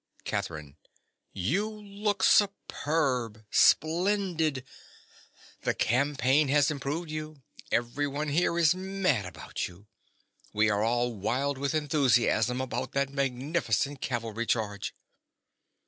[0.23, 0.77] _)CATHERINE.
[1.31, 4.65] You look superb—splendid.
[5.61, 7.43] The campaign has improved you.
[7.71, 9.85] Everybody here is mad about you.
[10.53, 14.95] We were all wild with enthusiasm about that magnificent cavalry charge.